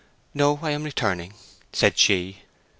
"No, 0.33 0.57
I 0.63 0.71
am 0.71 0.83
returning," 0.83 1.35
said 1.71 1.95
she. 1.99 2.39